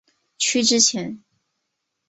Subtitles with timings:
[0.39, 1.21] 区之前。